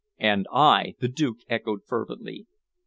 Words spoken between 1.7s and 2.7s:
fervently.